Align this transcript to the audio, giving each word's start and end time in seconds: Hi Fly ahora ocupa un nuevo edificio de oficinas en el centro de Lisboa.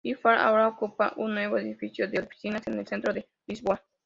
Hi 0.03 0.15
Fly 0.15 0.31
ahora 0.35 0.67
ocupa 0.67 1.13
un 1.15 1.35
nuevo 1.35 1.59
edificio 1.59 2.07
de 2.07 2.19
oficinas 2.21 2.65
en 2.65 2.79
el 2.79 2.87
centro 2.87 3.13
de 3.13 3.29
Lisboa. 3.45 3.79